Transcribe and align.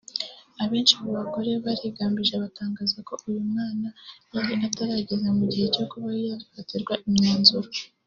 Abenshi 0.63 0.93
mu 1.01 1.09
bagore 1.17 1.49
bigaragambije 1.63 2.35
batangaza 2.43 2.97
ko 3.07 3.13
uyu 3.27 3.41
mwana 3.49 3.87
yari 4.35 4.53
atarageza 4.69 5.27
ku 5.37 5.43
gihe 5.51 5.67
cyo 5.75 5.83
kuba 5.91 6.07
yakwifatira 6.27 6.93
imyanzuro 7.09 7.67